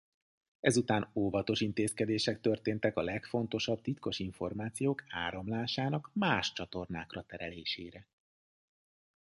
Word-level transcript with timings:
Ezután 0.59 1.11
óvatos 1.13 1.61
intézkedések 1.61 2.41
történtek 2.41 2.97
a 2.97 3.01
legfontosabb 3.01 3.81
titkos 3.81 4.19
információk 4.19 5.03
áramlásának 5.09 6.09
más 6.13 6.53
csatornákra 6.53 7.21
terelésére. 7.21 8.07